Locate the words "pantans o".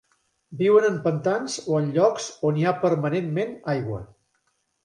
1.03-1.77